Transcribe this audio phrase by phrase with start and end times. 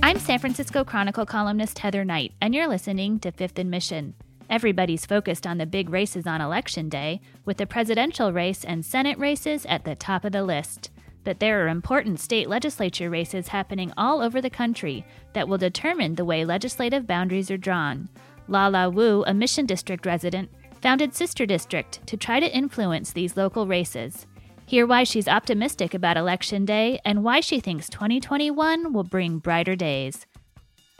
[0.00, 4.14] I'm San Francisco Chronicle columnist Heather Knight, and you're listening to Fifth and Mission.
[4.48, 9.18] Everybody's focused on the big races on Election Day, with the presidential race and Senate
[9.18, 10.90] races at the top of the list.
[11.24, 16.14] But there are important state legislature races happening all over the country that will determine
[16.14, 18.08] the way legislative boundaries are drawn.
[18.46, 20.48] Lala Wu, a Mission District resident,
[20.80, 24.27] founded Sister District to try to influence these local races.
[24.68, 29.74] Hear why she's optimistic about Election Day and why she thinks 2021 will bring brighter
[29.74, 30.26] days.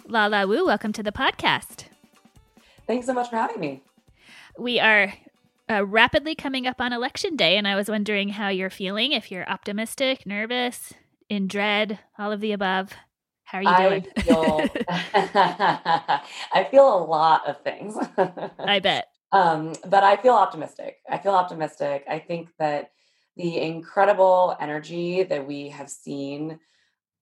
[0.07, 1.85] Lala Wu, welcome to the podcast.
[2.87, 3.83] Thanks so much for having me.
[4.57, 5.13] We are
[5.71, 9.31] uh, rapidly coming up on Election Day, and I was wondering how you're feeling, if
[9.31, 10.95] you're optimistic, nervous,
[11.29, 12.95] in dread, all of the above.
[13.45, 14.07] How are you I doing?
[14.23, 14.63] Feel,
[16.55, 17.99] I feel a lot of things.
[18.59, 19.09] I bet.
[19.31, 21.01] Um, but I feel optimistic.
[21.07, 22.03] I feel optimistic.
[22.09, 22.93] I think that
[23.39, 26.59] the incredible energy that we have seen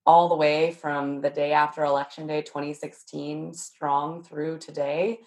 [0.05, 5.19] all the way from the day after Election Day 2016 strong through today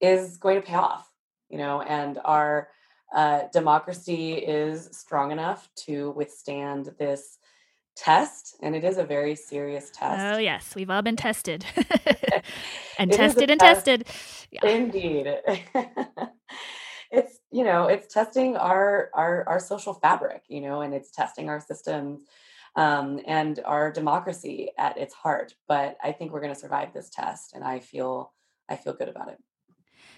[0.00, 1.08] is going to pay off,
[1.48, 2.68] you know, and our
[3.14, 7.38] uh, democracy is strong enough to withstand this
[7.94, 10.74] test and it is a very serious test Oh, yes.
[10.74, 11.64] We've all been tested
[12.98, 13.86] and tested and test.
[13.86, 14.06] tested.
[14.50, 14.68] Yeah.
[14.68, 15.28] indeed
[17.10, 21.48] it's you know it's testing our our our social fabric you know and it's testing
[21.48, 22.22] our systems
[22.76, 27.10] um, and our democracy at its heart but i think we're going to survive this
[27.10, 28.32] test and i feel
[28.68, 29.38] i feel good about it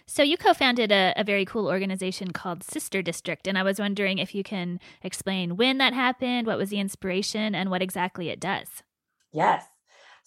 [0.07, 3.79] So, you co founded a, a very cool organization called Sister District, and I was
[3.79, 8.31] wondering if you can explain when that happened, what was the inspiration, and what exactly
[8.31, 8.83] it does.
[9.33, 9.65] Yes.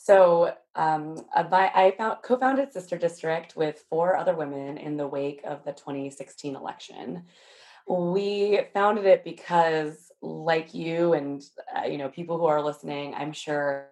[0.03, 5.63] So um, I found, co-founded Sister District with four other women in the wake of
[5.63, 7.25] the 2016 election.
[7.87, 11.43] We founded it because, like you and
[11.75, 13.89] uh, you know people who are listening, I'm sure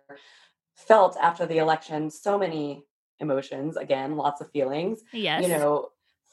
[0.75, 2.85] felt after the election so many
[3.19, 3.77] emotions.
[3.77, 5.43] Again, lots of feelings Yes.
[5.43, 5.89] you know,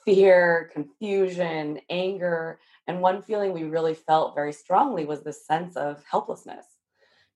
[0.06, 2.60] fear, confusion, anger.
[2.86, 6.64] And one feeling we really felt very strongly was this sense of helplessness.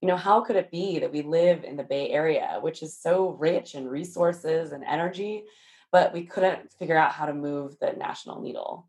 [0.00, 2.98] You know, how could it be that we live in the Bay Area, which is
[2.98, 5.44] so rich in resources and energy,
[5.92, 8.88] but we couldn't figure out how to move the national needle?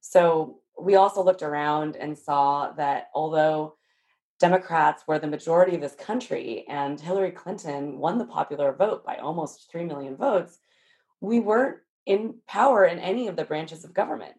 [0.00, 3.76] So we also looked around and saw that although
[4.38, 9.16] Democrats were the majority of this country and Hillary Clinton won the popular vote by
[9.16, 10.58] almost 3 million votes,
[11.20, 14.34] we weren't in power in any of the branches of government.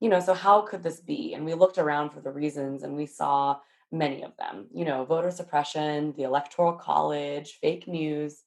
[0.00, 1.34] You know, so how could this be?
[1.34, 3.58] And we looked around for the reasons and we saw
[3.94, 8.42] many of them, you know, voter suppression, the electoral college, fake news.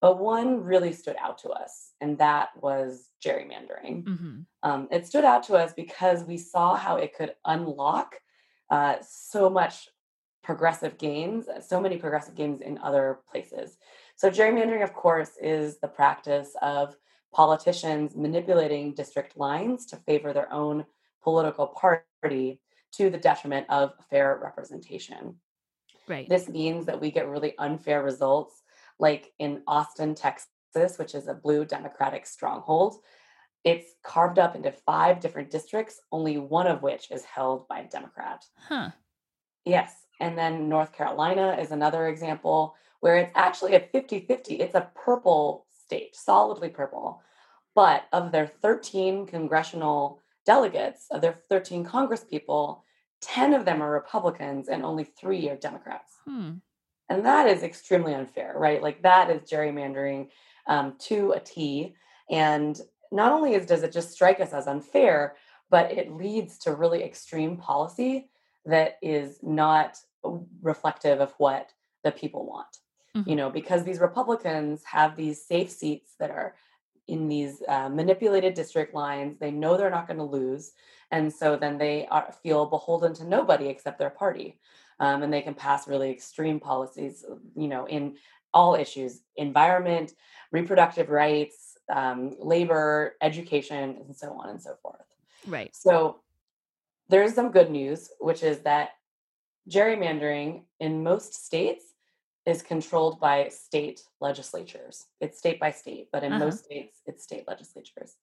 [0.00, 4.06] But one really stood out to us, and that was gerrymandering.
[4.06, 8.16] hmm Um, it stood out to us because we saw how it could unlock
[8.70, 9.88] uh, so much
[10.42, 13.78] progressive gains, so many progressive gains in other places.
[14.16, 16.96] So, gerrymandering, of course, is the practice of
[17.32, 20.86] politicians manipulating district lines to favor their own
[21.22, 22.60] political party
[22.92, 25.36] to the detriment of fair representation.
[26.08, 26.28] Right.
[26.28, 28.62] This means that we get really unfair results,
[28.98, 32.96] like in Austin, Texas, which is a blue Democratic stronghold.
[33.64, 37.88] It's carved up into five different districts, only one of which is held by a
[37.88, 38.44] Democrat.
[38.56, 38.90] huh.
[39.64, 39.92] Yes.
[40.20, 44.54] And then North Carolina is another example where it's actually a 50 50.
[44.56, 47.22] It's a purple state, solidly purple.
[47.74, 52.82] But of their 13 congressional delegates, of their 13 Congress people,
[53.20, 56.14] 10 of them are Republicans and only three are Democrats.
[56.26, 56.52] Hmm.
[57.10, 58.82] And that is extremely unfair, right?
[58.82, 60.28] Like that is gerrymandering
[60.66, 61.94] um, to a T.
[62.30, 62.80] And
[63.12, 65.36] not only is, does it just strike us as unfair,
[65.68, 68.30] but it leads to really extreme policy
[68.64, 69.98] that is not
[70.62, 71.72] reflective of what
[72.04, 72.74] the people want.
[73.14, 73.26] Mhm.
[73.26, 76.54] You know, because these Republicans have these safe seats that are
[77.08, 79.38] in these uh, manipulated district lines.
[79.38, 80.72] They know they're not going to lose.
[81.10, 84.60] And so then they are, feel beholden to nobody except their party
[85.00, 87.24] um, and they can pass really extreme policies,
[87.56, 88.16] you know, in
[88.52, 90.12] all issues: environment,
[90.52, 95.00] reproductive rights, um, labor, education, and so on and so forth.
[95.46, 95.74] Right.
[95.74, 96.20] So
[97.08, 98.90] there's some good news, which is that
[99.70, 101.84] gerrymandering in most states
[102.48, 105.06] is controlled by state legislatures.
[105.20, 106.46] It's state by state, but in Uh-huh.
[106.46, 108.16] most states, it's state legislatures.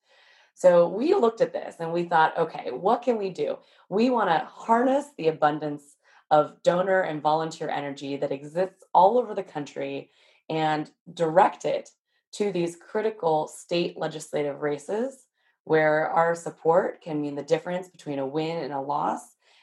[0.55, 3.59] So we looked at this and we thought, okay, what can we do?
[3.87, 5.97] We want to harness the abundance
[6.31, 10.09] of donor and volunteer energy that exists all over the country
[10.49, 11.91] and direct it
[12.33, 15.25] to these critical state legislative races
[15.65, 19.21] where our support can mean the difference between a win and a loss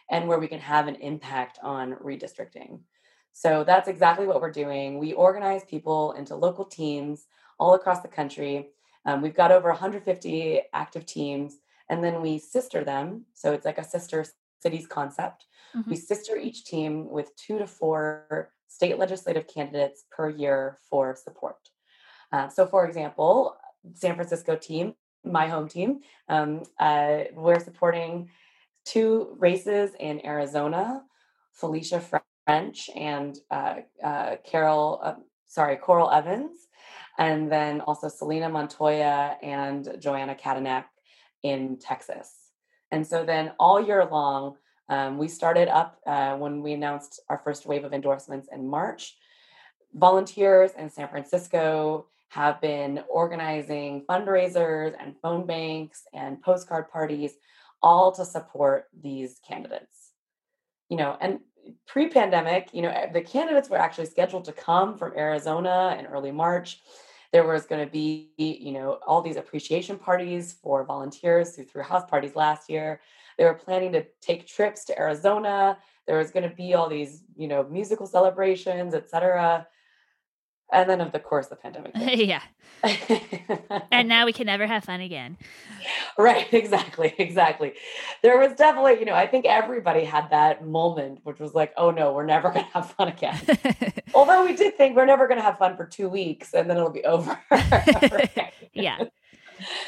[0.09, 2.81] and where we can have an impact on redistricting.
[3.33, 4.99] So that's exactly what we're doing.
[4.99, 7.27] We organize people into local teams
[7.59, 8.69] all across the country.
[9.07, 11.59] Um, we've got over 150 active teams,
[11.89, 13.25] and then we sister them.
[13.35, 14.25] So it's like a sister
[14.61, 15.47] cities concept.
[15.77, 15.91] Mm-hmm.
[15.91, 21.57] We sister each team with two to four state legislative candidates per year for support.
[22.31, 23.57] Uh, so, for example,
[23.95, 24.95] San Francisco team,
[25.25, 28.31] my home team, um, uh, we're supporting
[28.85, 31.03] two races in Arizona,
[31.53, 32.01] Felicia
[32.45, 35.15] French and uh, uh Carol, uh,
[35.47, 36.59] sorry, Coral Evans,
[37.19, 40.85] and then also Selena Montoya and Joanna Cattanach
[41.43, 42.35] in Texas.
[42.91, 44.57] And so then all year long,
[44.89, 49.17] um, we started up uh, when we announced our first wave of endorsements in March.
[49.95, 57.33] Volunteers in San Francisco have been organizing fundraisers and phone banks and postcard parties,
[57.83, 60.13] all to support these candidates.
[60.89, 61.41] You know, and
[61.87, 66.33] pre-pandemic, you know, eh, the candidates were actually scheduled to come from Arizona in early
[66.33, 66.81] March.
[67.33, 71.83] There was going to be, you know, all these appreciation parties for volunteers who threw
[71.83, 73.01] house parties last year.
[73.39, 75.79] They were planning to take trips to Arizona.
[76.07, 79.67] There was going to be all these, you know, musical celebrations, etc.
[80.73, 81.93] And then, of the course, the pandemic.
[81.97, 82.43] yeah.
[83.93, 85.37] and now we can never have fun again.
[86.19, 86.53] Right.
[86.53, 87.15] Exactly.
[87.19, 87.75] Exactly.
[88.23, 91.91] There was definitely, you know, I think everybody had that moment, which was like, oh
[91.91, 93.39] no, we're never going to have fun again.
[94.15, 96.77] Although we did think we're never going to have fun for two weeks and then
[96.77, 97.39] it'll be over.
[98.73, 99.05] yeah.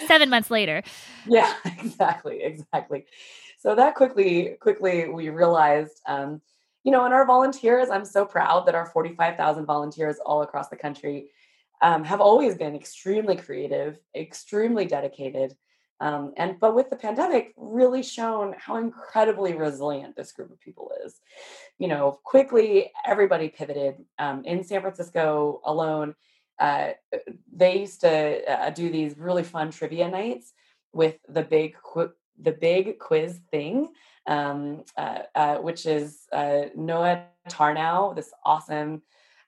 [0.07, 0.83] Seven months later.
[1.27, 2.43] Yeah, exactly.
[2.43, 3.07] Exactly.
[3.59, 6.43] So that quickly, quickly we realized, um,
[6.85, 10.77] you know, and our volunteers, I'm so proud that our 45,000 volunteers all across the
[10.77, 11.31] country
[11.83, 15.57] um, have always been extremely creative, extremely dedicated.
[16.01, 20.93] Um, and but with the pandemic, really shown how incredibly resilient this group of people
[21.05, 21.21] is.
[21.79, 24.05] You know, quickly everybody pivoted.
[24.19, 26.15] Um, in San Francisco alone,
[26.59, 26.91] uh,
[27.53, 30.53] they used to uh, do these really fun trivia nights
[30.93, 33.89] with the big qu- the big quiz thing,
[34.27, 39.03] um, uh, uh, which is uh, Noah Tarnow, this awesome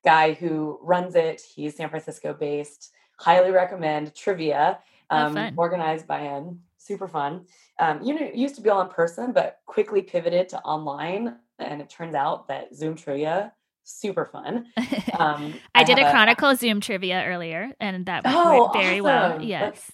[0.05, 1.40] guy who runs it.
[1.40, 2.93] He's San Francisco based.
[3.19, 4.78] Highly recommend trivia,
[5.11, 6.61] um, organized by him.
[6.78, 7.46] Super fun.
[7.78, 11.37] Um, you know, used to be all in person, but quickly pivoted to online.
[11.58, 13.52] And it turns out that Zoom trivia
[13.84, 14.67] super fun.
[15.19, 19.00] Um, I, I, did a Chronicle a, Zoom trivia earlier, and that oh, went very
[19.00, 19.05] awesome.
[19.05, 19.43] well.
[19.43, 19.90] Yes.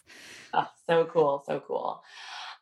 [0.52, 1.44] Oh, so cool.
[1.46, 2.02] So cool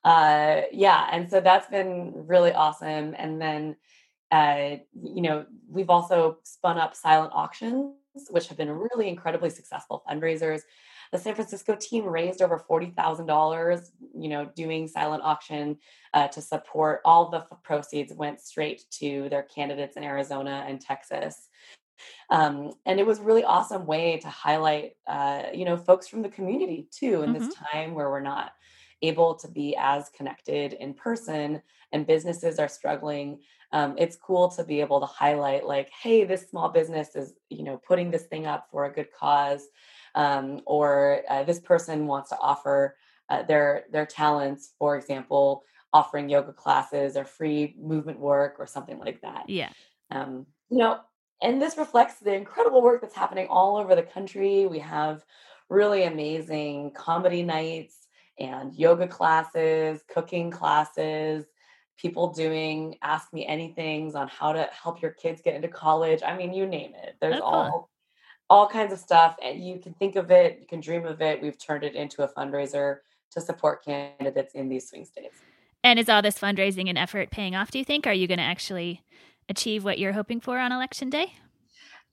[0.05, 3.15] uh, yeah, and so that's been really awesome.
[3.19, 3.77] And then,
[4.31, 7.95] uh, you know, we've also spun up silent auctions,
[8.31, 10.63] which have been really incredibly successful fundraisers.
[11.13, 15.77] The San Francisco team raised over forty thousand dollars, you know, doing silent auction
[16.15, 17.01] uh, to support.
[17.05, 21.49] All the proceeds went straight to their candidates in Arizona and Texas.
[22.31, 26.23] Um, and it was a really awesome way to highlight, uh, you know, folks from
[26.23, 27.45] the community too in mm-hmm.
[27.45, 28.53] this time where we're not
[29.03, 31.63] able to be as connected in person
[31.93, 33.41] and businesses are struggling
[33.73, 37.63] um, it's cool to be able to highlight like hey this small business is you
[37.63, 39.69] know putting this thing up for a good cause
[40.15, 42.97] um, or uh, this person wants to offer
[43.29, 49.01] uh, their their talents for example offering yoga classes or free movement work or something
[49.01, 49.45] like that.
[49.49, 49.71] Yeah.
[50.11, 51.01] Um, you know
[51.43, 54.67] and this reflects the incredible work that's happening all over the country.
[54.67, 55.25] We have
[55.69, 58.00] really amazing comedy nights
[58.41, 61.45] and yoga classes, cooking classes,
[61.99, 66.23] people doing ask me anythings on how to help your kids get into college.
[66.25, 67.17] I mean, you name it.
[67.21, 67.81] There's That's all fun.
[68.49, 71.41] all kinds of stuff and you can think of it, you can dream of it.
[71.41, 72.99] We've turned it into a fundraiser
[73.33, 75.37] to support candidates in these swing states.
[75.85, 78.07] And is all this fundraising and effort paying off, do you think?
[78.07, 79.03] Are you going to actually
[79.49, 81.35] achieve what you're hoping for on election day?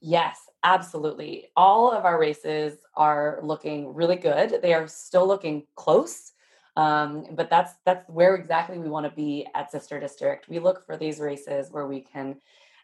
[0.01, 1.47] Yes, absolutely.
[1.55, 4.59] All of our races are looking really good.
[4.61, 6.31] They are still looking close.
[6.75, 10.85] Um, but that's that's where exactly we want to be at sister district we look
[10.85, 12.35] for these races where we can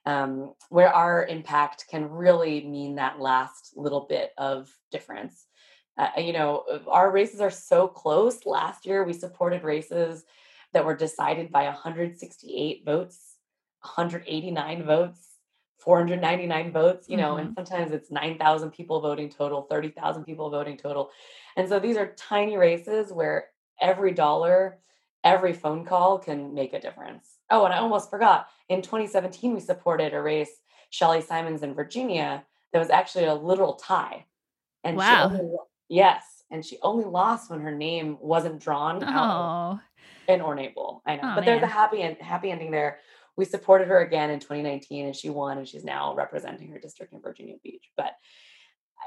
[0.07, 5.45] um, where our impact can really mean that last little bit of difference
[5.99, 10.23] uh, you know our races are so close last year we supported races
[10.73, 13.35] that were decided by 168 votes
[13.81, 15.32] 189 votes
[15.83, 17.47] 499 votes, you know, mm-hmm.
[17.47, 21.09] and sometimes it's 9,000 people voting total, 30,000 people voting total.
[21.57, 23.47] And so these are tiny races where
[23.81, 24.79] every dollar,
[25.23, 27.37] every phone call can make a difference.
[27.49, 28.47] Oh, and I almost forgot.
[28.69, 30.51] In 2017, we supported a race,
[30.89, 34.25] Shelly Simonds in Virginia, that was actually a literal tie.
[34.83, 35.25] And wow.
[35.25, 35.55] Only,
[35.89, 36.43] yes.
[36.49, 39.07] And she only lost when her name wasn't drawn oh.
[39.07, 39.79] out
[40.27, 41.01] in Ornable.
[41.05, 41.21] I know.
[41.23, 41.45] Oh, but man.
[41.45, 42.99] there's a happy and happy ending there
[43.35, 47.13] we supported her again in 2019 and she won and she's now representing her district
[47.13, 47.89] in Virginia Beach.
[47.97, 48.13] But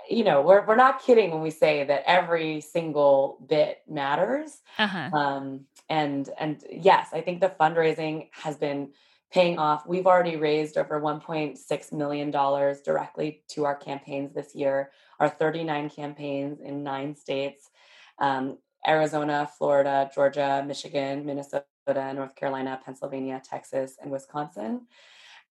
[0.09, 4.63] you know, we're we're not kidding when we say that every single bit matters.
[4.79, 5.11] Uh-huh.
[5.17, 8.91] Um, and and yes, I think the fundraising has been
[9.33, 9.87] paying off.
[9.87, 14.91] We've already raised over 1.6 million dollars directly to our campaigns this year.
[15.19, 17.71] Our 39 campaigns in nine states:
[18.19, 24.87] um, Arizona, Florida, Georgia, Michigan, Minnesota, North Carolina, Pennsylvania, Texas, and Wisconsin.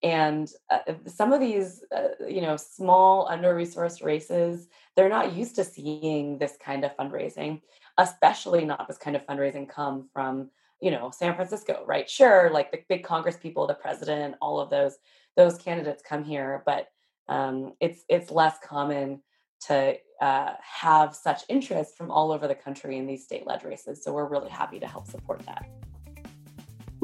[0.04, 5.64] And uh, some of these, uh, you know, small under-resourced races, they're not used to
[5.64, 7.62] seeing this kind of fundraising,
[7.98, 10.50] especially not this kind of fundraising come from,
[10.82, 12.10] you know, San Francisco, right?
[12.10, 14.98] Sure, like the big Congress people, the president, all of those
[15.38, 16.88] those candidates come here, but
[17.28, 19.22] um, it's it's less common
[19.68, 24.04] to uh, have such interest from all over the country in these state-led races.
[24.04, 25.66] So we're really happy to help support that.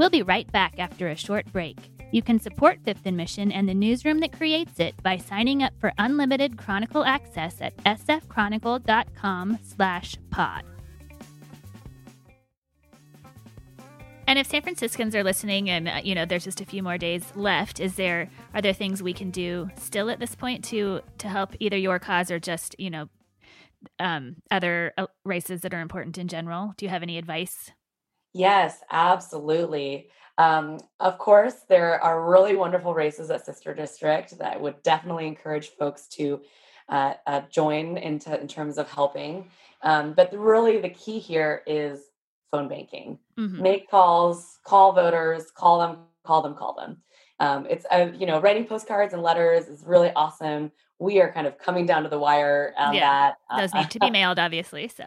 [0.01, 1.77] We'll be right back after a short break.
[2.11, 5.73] You can support Fifth and Mission and the newsroom that creates it by signing up
[5.79, 10.63] for unlimited Chronicle access at sfchronicle.com slash pod.
[14.25, 16.97] And if San Franciscans are listening and uh, you know there's just a few more
[16.97, 21.01] days left, is there are there things we can do still at this point to
[21.19, 23.07] to help either your cause or just, you know,
[23.99, 26.73] um, other uh, races that are important in general?
[26.75, 27.71] Do you have any advice?
[28.33, 30.09] Yes, absolutely.
[30.37, 35.27] Um, of course, there are really wonderful races at Sister District that I would definitely
[35.27, 36.41] encourage folks to
[36.89, 39.49] uh, uh, join into in terms of helping.
[39.83, 42.01] Um, but really, the key here is
[42.51, 43.19] phone banking.
[43.37, 43.61] Mm-hmm.
[43.61, 46.97] Make calls, call voters, call them, call them, call them.
[47.39, 50.71] Um, it's uh, you know writing postcards and letters is really awesome.
[50.99, 53.59] We are kind of coming down to the wire on yeah, that.
[53.59, 54.87] Those need to be mailed, obviously.
[54.87, 55.05] So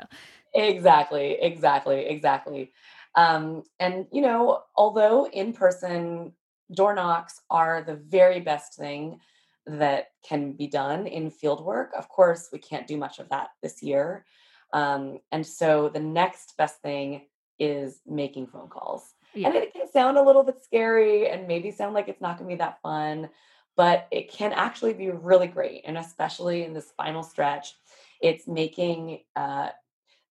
[0.53, 2.73] exactly, exactly, exactly.
[3.17, 6.33] Um, and, you know, although in person
[6.75, 9.21] door knocks are the very best thing
[9.67, 13.51] that can be done in field work, of course, we can't do much of that
[13.63, 14.25] this year.
[14.73, 17.27] Um, and so the next best thing
[17.59, 19.15] is making phone calls.
[19.35, 19.49] Yeah.
[19.49, 22.51] And it can sound a little bit scary and maybe sound like it's not going
[22.51, 23.31] to be that fun,
[23.77, 25.83] but it can actually be really great.
[25.85, 27.75] And especially in this final stretch,
[28.21, 29.71] it's making uh,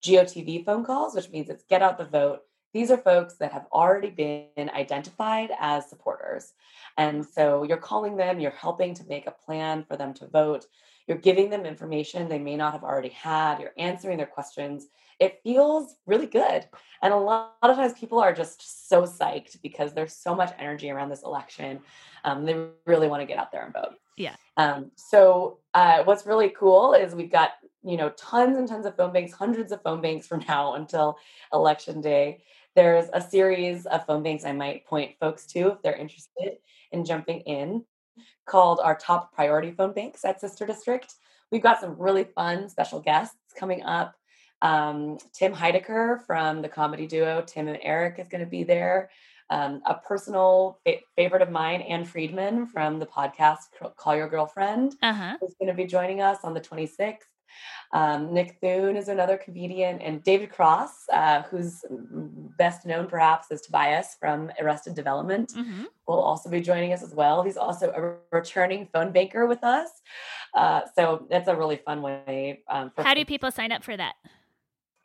[0.03, 2.41] GOTV phone calls, which means it's get out the vote
[2.73, 6.53] these are folks that have already been identified as supporters.
[6.97, 10.65] And so you're calling them, you're helping to make a plan for them to vote,
[11.07, 14.87] you're giving them information they may not have already had, you're answering their questions.
[15.19, 16.65] It feels really good.
[17.01, 20.89] And a lot, of times people are just so psyched because there's so much energy
[20.89, 21.79] around this election.
[22.23, 23.95] Um, they really want to get out there and vote.
[24.17, 24.35] Yeah.
[24.57, 27.51] Um, so uh, what's really cool is we've got
[27.83, 31.17] you know tons and tons of phone banks, hundreds of phone banks from now until
[31.51, 32.43] election day.
[32.75, 36.57] There's a series of phone banks I might point folks to if they're interested
[36.91, 37.85] in jumping in
[38.45, 41.13] called our top priority phone banks at Sister District.
[41.51, 44.15] We've got some really fun special guests coming up.
[44.61, 49.09] Um, Tim Heidecker from the comedy duo Tim and Eric is going to be there.
[49.49, 53.57] Um, a personal fa- favorite of mine, Ann Friedman from the podcast
[53.97, 55.37] Call Your Girlfriend, uh-huh.
[55.43, 57.17] is going to be joining us on the 26th.
[57.91, 61.85] Um, Nick Thune is another comedian, and David Cross, uh, who's
[62.57, 65.83] best known perhaps as Tobias from Arrested Development, mm-hmm.
[66.07, 67.43] will also be joining us as well.
[67.43, 69.89] He's also a returning phone banker with us.
[70.55, 72.63] Uh, so that's a really fun way.
[72.67, 74.15] Um, How do people sign up for that?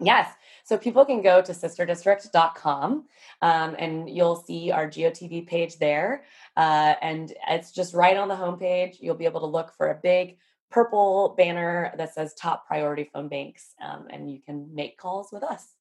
[0.01, 0.33] Yes.
[0.65, 3.05] So people can go to sisterdistrict.com
[3.43, 6.25] um, and you'll see our GOTV page there.
[6.57, 8.99] Uh, and it's just right on the homepage.
[9.01, 10.39] You'll be able to look for a big
[10.71, 15.43] purple banner that says top priority phone banks, um, and you can make calls with
[15.43, 15.75] us.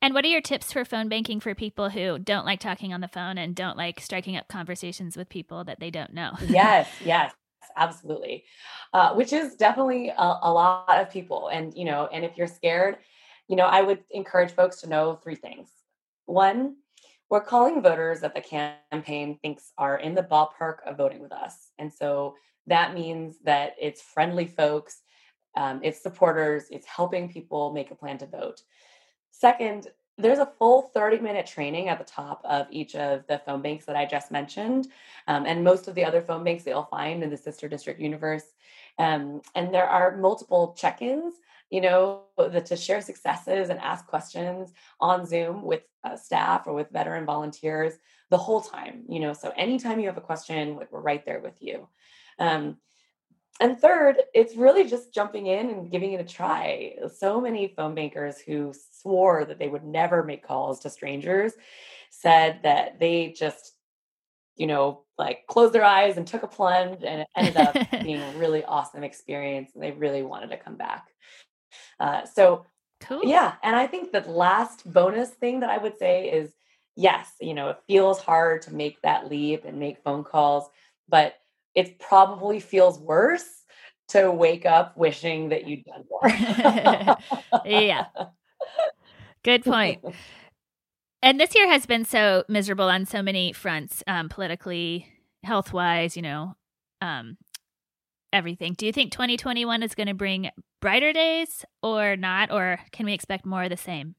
[0.00, 3.00] And what are your tips for phone banking for people who don't like talking on
[3.00, 6.32] the phone and don't like striking up conversations with people that they don't know?
[6.48, 7.34] yes, yes,
[7.76, 8.44] absolutely.
[8.92, 11.48] Uh, which is definitely a, a lot of people.
[11.48, 12.98] And, you know, and if you're scared,
[13.48, 15.68] you know, I would encourage folks to know three things.
[16.26, 16.76] One,
[17.28, 21.72] we're calling voters that the campaign thinks are in the ballpark of voting with us.
[21.78, 22.36] And so
[22.68, 25.02] that means that it's friendly folks,
[25.56, 28.62] um, it's supporters, it's helping people make a plan to vote.
[29.30, 33.62] Second, there's a full 30 minute training at the top of each of the phone
[33.62, 34.88] banks that I just mentioned.
[35.28, 38.00] Um, and most of the other phone banks that you'll find in the sister district
[38.00, 38.44] universe.
[38.98, 41.34] Um, and there are multiple check ins,
[41.70, 46.74] you know, the, to share successes and ask questions on Zoom with uh, staff or
[46.74, 47.94] with veteran volunteers
[48.30, 49.32] the whole time, you know.
[49.32, 51.88] So anytime you have a question, we're right there with you.
[52.38, 52.78] Um,
[53.60, 56.94] and third, it's really just jumping in and giving it a try.
[57.16, 61.52] So many phone bankers who swore that they would never make calls to strangers
[62.10, 63.74] said that they just
[64.58, 68.20] you know, like closed their eyes and took a plunge, and it ended up being
[68.20, 69.70] a really awesome experience.
[69.74, 71.06] And they really wanted to come back.
[71.98, 72.66] Uh, so,
[73.00, 73.22] cool.
[73.24, 73.54] Yeah.
[73.62, 76.50] And I think the last bonus thing that I would say is
[76.96, 80.68] yes, you know, it feels hard to make that leap and make phone calls,
[81.08, 81.34] but
[81.74, 83.46] it probably feels worse
[84.08, 86.28] to wake up wishing that you'd done more.
[87.64, 88.06] yeah.
[89.42, 90.04] Good point.
[91.20, 95.08] And this year has been so miserable on so many fronts, um, politically,
[95.42, 96.54] health wise, you know,
[97.00, 97.36] um,
[98.32, 98.74] everything.
[98.74, 102.52] Do you think 2021 is going to bring brighter days or not?
[102.52, 104.14] Or can we expect more of the same?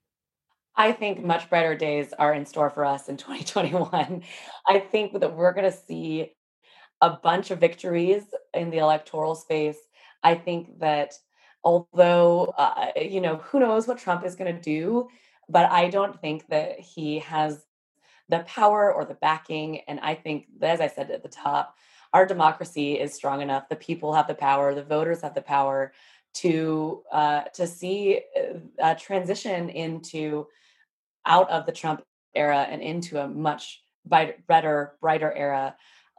[0.75, 4.23] I think much brighter days are in store for us in 2021.
[4.67, 6.33] I think that we're going to see
[7.01, 9.77] a bunch of victories in the electoral space.
[10.23, 11.13] I think that
[11.63, 15.07] although, uh, you know, who knows what Trump is going to do,
[15.47, 17.65] but I don't think that he has
[18.27, 19.79] the power or the backing.
[19.87, 21.75] And I think, as I said at the top,
[22.13, 23.69] our democracy is strong enough.
[23.69, 25.93] The people have the power, the voters have the power
[26.35, 28.21] to uh, to see
[28.77, 30.47] a transition into
[31.25, 32.03] out of the Trump
[32.35, 35.75] era and into a much better, brighter era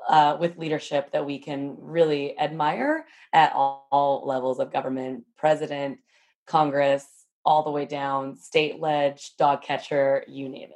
[0.08, 5.98] uh, with leadership that we can really admire at all, all levels of government, president,
[6.46, 7.06] Congress,
[7.44, 10.70] all the way down, state ledge, dog catcher, you name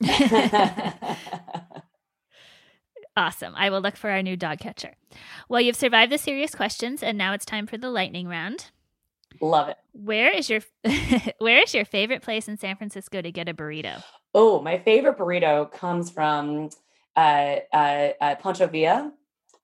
[0.00, 1.16] it.
[3.16, 3.54] awesome.
[3.56, 4.94] I will look for our new dog catcher.
[5.48, 8.66] Well, you've survived the serious questions, and now it's time for the lightning round.
[9.40, 9.76] Love it.
[9.92, 10.60] Where is your
[11.38, 14.02] where is your favorite place in San Francisco to get a burrito?
[14.34, 16.70] Oh, my favorite burrito comes from
[17.16, 19.12] uh, uh, uh, Pancho Villa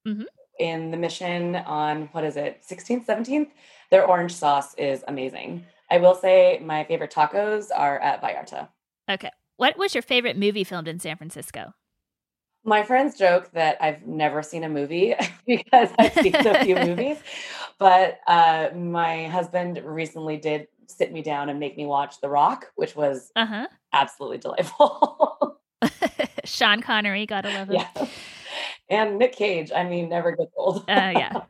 [0.06, 0.22] mm-hmm.
[0.58, 3.50] in the Mission on what is it, 16th, 17th.
[3.90, 5.64] Their orange sauce is amazing.
[5.90, 8.68] I will say my favorite tacos are at Vallarta.
[9.08, 9.30] Okay.
[9.56, 11.72] What was your favorite movie filmed in San Francisco?
[12.64, 15.14] My friends joke that I've never seen a movie
[15.46, 17.18] because I've seen a few movies.
[17.78, 22.72] But uh, my husband recently did sit me down and make me watch The Rock,
[22.74, 23.68] which was uh-huh.
[23.92, 25.60] absolutely delightful.
[26.46, 27.76] Sean Connery, gotta love him.
[27.76, 28.06] Yeah.
[28.88, 30.84] And Nick Cage, I mean, never gets old.
[30.88, 31.40] Uh, yeah.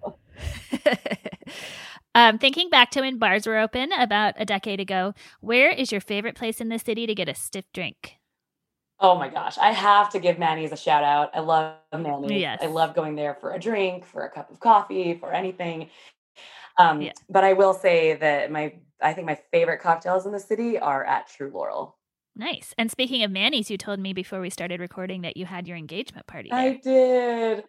[2.14, 6.00] um, thinking back to when bars were open about a decade ago, where is your
[6.00, 8.16] favorite place in the city to get a stiff drink?
[8.98, 11.30] Oh my gosh, I have to give Manny's a shout out.
[11.34, 12.40] I love Manny's.
[12.40, 12.60] Yes.
[12.62, 15.90] I love going there for a drink, for a cup of coffee, for anything.
[16.78, 17.12] Um, yeah.
[17.28, 21.04] But I will say that my I think my favorite cocktails in the city are
[21.04, 21.95] at True Laurel.
[22.36, 22.74] Nice.
[22.76, 25.76] And speaking of Manny's, you told me before we started recording that you had your
[25.76, 26.50] engagement party.
[26.50, 26.58] There.
[26.58, 27.64] I did.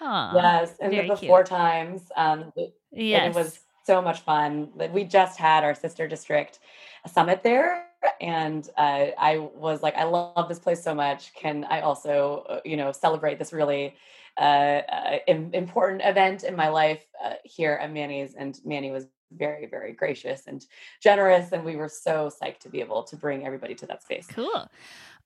[0.00, 2.02] Aww, yes, and the four times.
[2.16, 2.52] Um,
[2.92, 3.34] yes.
[3.34, 4.70] it was so much fun.
[4.92, 6.60] We just had our sister district
[7.06, 7.86] summit there,
[8.20, 11.32] and uh, I was like, I love this place so much.
[11.34, 13.94] Can I also, uh, you know, celebrate this really
[14.36, 18.34] uh, uh important event in my life uh, here at Manny's?
[18.34, 20.64] And Manny was very, very gracious and
[21.02, 21.52] generous.
[21.52, 24.26] And we were so psyched to be able to bring everybody to that space.
[24.26, 24.68] Cool.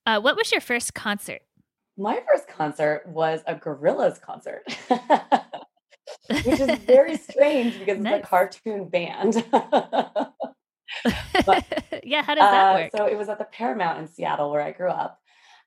[0.07, 1.43] Uh, what was your first concert?
[1.97, 4.63] My first concert was a Gorillaz concert,
[6.31, 8.21] which is very strange because nice.
[8.21, 9.45] it's a cartoon band.
[11.45, 11.65] but,
[12.05, 12.93] yeah, how does that uh, work?
[12.97, 15.21] So it was at the Paramount in Seattle where I grew up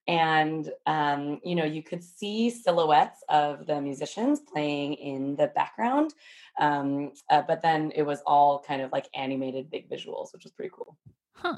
[0.07, 6.13] and um, you know you could see silhouettes of the musicians playing in the background
[6.59, 10.51] um, uh, but then it was all kind of like animated big visuals which was
[10.51, 10.97] pretty cool.
[11.33, 11.57] Huh.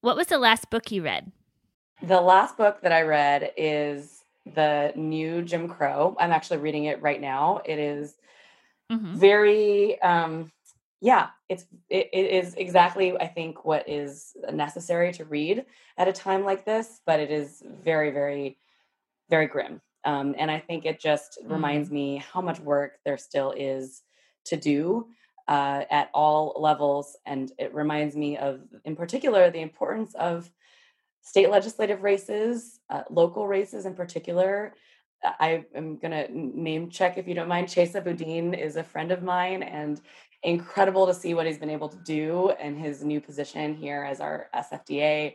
[0.00, 1.30] What was the last book you read?
[2.02, 4.24] The last book that i read is
[4.54, 6.16] the new jim crow.
[6.18, 7.60] I'm actually reading it right now.
[7.64, 8.16] It is
[8.90, 9.14] mm-hmm.
[9.14, 10.50] very um,
[11.02, 15.66] yeah, it's it, it is exactly I think what is necessary to read
[15.98, 18.56] at a time like this, but it is very very
[19.28, 19.80] very grim.
[20.04, 21.52] Um, and I think it just mm-hmm.
[21.52, 24.02] reminds me how much work there still is
[24.44, 25.08] to do
[25.48, 30.48] uh, at all levels, and it reminds me of, in particular, the importance of
[31.22, 34.74] state legislative races, uh, local races in particular.
[35.24, 37.68] I am going to name check if you don't mind.
[37.68, 40.00] Chesa Boudin is a friend of mine, and
[40.42, 44.20] incredible to see what he's been able to do in his new position here as
[44.20, 45.34] our SFDA.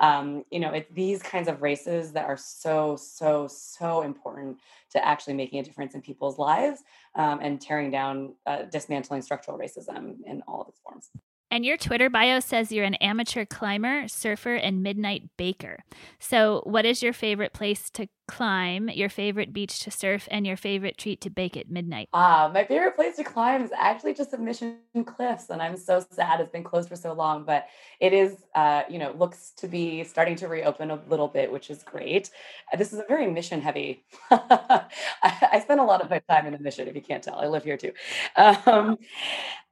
[0.00, 4.58] Um, you know, it's these kinds of races that are so, so, so important
[4.90, 6.82] to actually making a difference in people's lives
[7.16, 11.10] um, and tearing down, uh, dismantling structural racism in all of its forms.
[11.50, 15.82] And your Twitter bio says you're an amateur climber, surfer, and midnight baker.
[16.20, 20.56] So, what is your favorite place to climb, your favorite beach to surf, and your
[20.56, 22.08] favorite treat to bake at midnight?
[22.12, 26.04] Ah, my favorite place to climb is actually just the Mission Cliffs, and I'm so
[26.12, 27.44] sad it's been closed for so long.
[27.44, 27.66] But
[27.98, 31.70] it is, uh, you know, looks to be starting to reopen a little bit, which
[31.70, 32.30] is great.
[32.72, 34.04] Uh, this is a very mission heavy.
[34.30, 34.84] I,
[35.22, 37.38] I spend a lot of my time in the Mission, if you can't tell.
[37.38, 37.92] I live here too.
[38.36, 38.98] Um,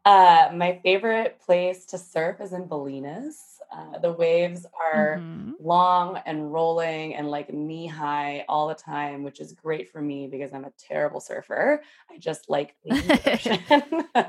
[0.04, 3.55] uh, my favorite place to surf is in Bolinas.
[3.72, 5.52] Uh, the waves are mm-hmm.
[5.60, 10.28] long and rolling and like knee high all the time, which is great for me
[10.28, 11.82] because I'm a terrible surfer.
[12.10, 14.24] I just like the ocean.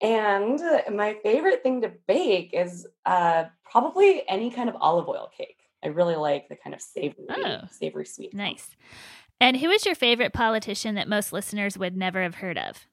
[0.00, 5.58] and my favorite thing to bake is uh, probably any kind of olive oil cake.
[5.82, 8.32] I really like the kind of savory, oh, savory sweet.
[8.32, 8.70] Nice.
[9.40, 12.86] And who is your favorite politician that most listeners would never have heard of?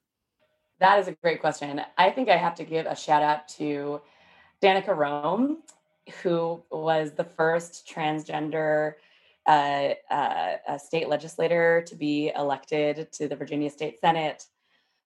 [0.80, 1.80] That is a great question.
[1.96, 4.02] I think I have to give a shout out to
[4.62, 5.58] Danica Roem,
[6.22, 8.94] who was the first transgender
[9.46, 14.46] uh, uh, state legislator to be elected to the Virginia State Senate.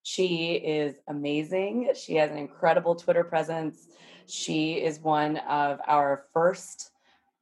[0.03, 1.89] She is amazing.
[1.95, 3.87] She has an incredible Twitter presence.
[4.27, 6.91] She is one of our first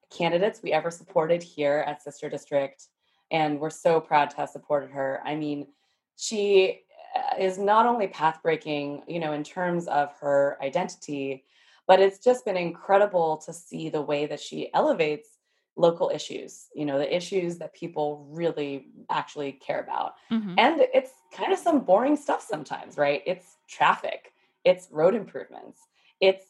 [0.10, 2.88] candidates we ever supported here at Sister District.
[3.30, 5.20] And we're so proud to have supported her.
[5.26, 5.68] I mean,
[6.16, 6.84] she
[7.16, 11.44] uh, is not only path breaking, you know, in terms of her identity,
[11.88, 15.30] but it's just been incredible to see the way that she elevates
[15.78, 20.14] local issues, you know, the issues that people really actually care about.
[20.32, 20.56] Mm-hmm.
[20.58, 23.22] And it's kind of some boring stuff sometimes, right?
[23.26, 24.32] It's traffic,
[24.64, 25.82] it's road improvements,
[26.22, 26.46] it's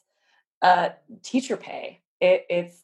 [0.62, 0.90] uh,
[1.22, 2.82] teacher pay, it, it's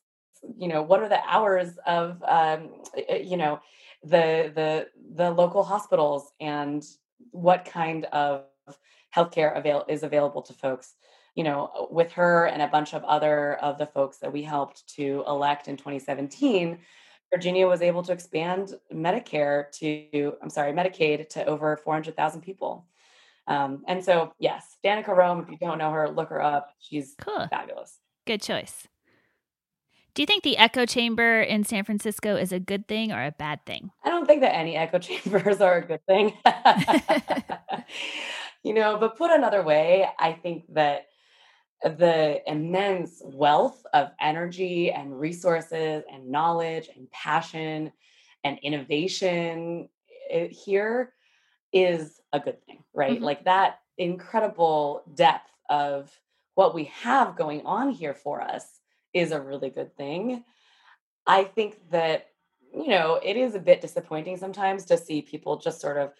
[0.58, 2.70] you know what are the hours of um,
[3.08, 3.60] you know
[4.02, 6.84] the the the local hospitals and
[7.30, 8.44] what kind of
[9.14, 10.94] healthcare avail- is available to folks
[11.34, 14.88] you know with her and a bunch of other of the folks that we helped
[14.96, 16.78] to elect in 2017
[17.32, 22.86] virginia was able to expand medicare to i'm sorry medicaid to over 400000 people
[23.48, 27.14] um, and so yes danica roem if you don't know her look her up she's
[27.20, 27.46] cool.
[27.50, 28.86] fabulous good choice
[30.14, 33.32] do you think the echo chamber in San Francisco is a good thing or a
[33.32, 33.92] bad thing?
[34.04, 36.34] I don't think that any echo chambers are a good thing.
[38.62, 41.06] you know, but put another way, I think that
[41.84, 47.92] the immense wealth of energy and resources and knowledge and passion
[48.44, 49.88] and innovation
[50.30, 51.12] eh, here
[51.72, 53.16] is a good thing, right?
[53.16, 53.24] Mm-hmm.
[53.24, 56.10] Like that incredible depth of
[56.54, 58.80] what we have going on here for us
[59.12, 60.44] is a really good thing.
[61.26, 62.28] I think that,
[62.74, 66.12] you know, it is a bit disappointing sometimes to see people just sort of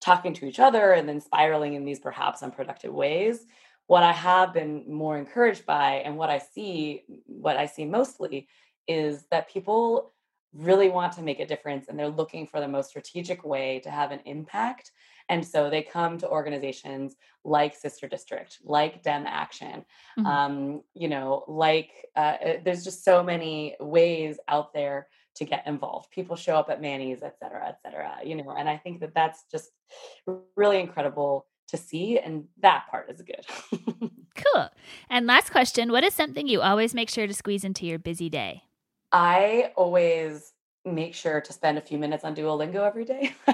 [0.00, 3.46] talking to each other and then spiraling in these perhaps unproductive ways.
[3.86, 8.48] What I have been more encouraged by and what I see, what I see mostly
[8.88, 10.12] is that people
[10.52, 13.90] really want to make a difference and they're looking for the most strategic way to
[13.90, 14.90] have an impact
[15.28, 19.84] and so they come to organizations like Sister District, like Dem Action,
[20.18, 20.26] mm-hmm.
[20.26, 25.66] um, you know, like uh, uh, there's just so many ways out there to get
[25.66, 26.10] involved.
[26.10, 29.14] People show up at Manny's, et cetera, et cetera, you know, and I think that
[29.14, 29.70] that's just
[30.56, 32.18] really incredible to see.
[32.18, 33.44] And that part is good.
[34.36, 34.68] cool.
[35.10, 38.28] And last question What is something you always make sure to squeeze into your busy
[38.28, 38.62] day?
[39.12, 40.52] I always
[40.84, 43.34] make sure to spend a few minutes on Duolingo every day.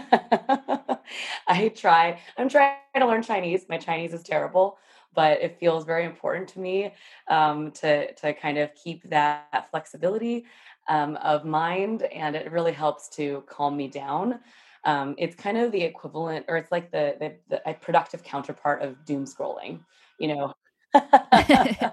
[1.49, 3.67] I try, I'm trying to learn Chinese.
[3.69, 4.79] My Chinese is terrible,
[5.15, 6.93] but it feels very important to me
[7.29, 10.45] um, to, to kind of keep that flexibility
[10.89, 12.03] um, of mind.
[12.03, 14.41] And it really helps to calm me down.
[14.85, 17.17] Um, it's kind of the equivalent, or it's like the,
[17.49, 19.81] the, the productive counterpart of doom scrolling.
[20.19, 20.55] You know,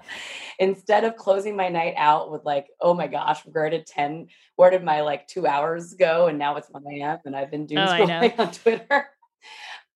[0.58, 4.70] Instead of closing my night out with like, oh my gosh, where did 10, where
[4.70, 6.26] did my like two hours go?
[6.26, 7.18] And now it's 1 a.m.
[7.24, 9.08] and I've been doing oh, scrolling on Twitter.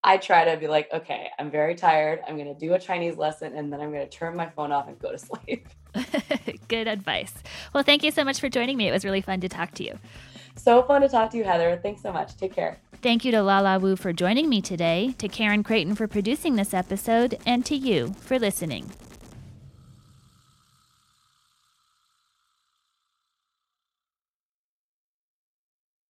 [0.03, 2.21] I try to be like, okay, I'm very tired.
[2.27, 4.71] I'm going to do a Chinese lesson and then I'm going to turn my phone
[4.71, 5.69] off and go to sleep.
[6.69, 7.33] Good advice.
[7.73, 8.89] Well, thank you so much for joining me.
[8.89, 9.99] It was really fun to talk to you.
[10.57, 11.79] So fun to talk to you, Heather.
[11.83, 12.37] Thanks so much.
[12.37, 12.79] Take care.
[13.03, 16.73] Thank you to Lala Wu for joining me today, to Karen Creighton for producing this
[16.73, 18.91] episode, and to you for listening.